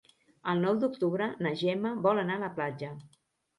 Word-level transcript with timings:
El 0.53 0.63
nou 0.63 0.79
d'octubre 0.83 1.27
na 1.47 1.53
Gemma 1.61 1.93
vol 2.09 2.25
anar 2.25 2.41
a 2.41 2.45
la 2.47 2.53
platja. 2.59 2.93